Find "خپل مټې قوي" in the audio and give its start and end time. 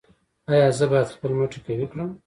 1.15-1.85